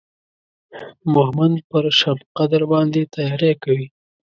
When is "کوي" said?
3.63-3.85